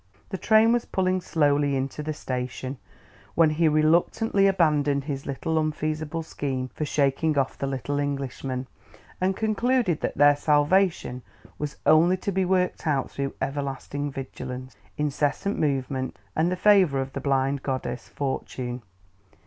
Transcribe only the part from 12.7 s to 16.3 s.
out through everlasting vigilance, incessant movement,